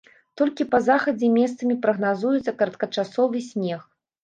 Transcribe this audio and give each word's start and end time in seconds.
Толькі 0.41 0.63
па 0.71 0.79
захадзе 0.87 1.29
месцамі 1.35 1.77
прагназуецца 1.85 2.57
кароткачасовы 2.63 3.45
снег. 3.53 3.89